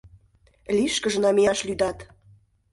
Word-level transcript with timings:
Лишкыже 0.77 1.19
намияш 1.23 1.59
лӱдат. 1.67 1.97